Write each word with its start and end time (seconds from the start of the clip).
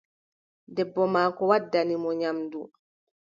Debbo 0.75 1.03
maako 1.13 1.41
waddani 1.51 1.95
mo 2.03 2.11
nyamndu. 2.19 2.61